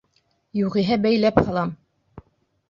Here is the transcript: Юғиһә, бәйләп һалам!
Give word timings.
Юғиһә, 0.59 0.97
бәйләп 1.03 1.37
һалам! 1.51 1.75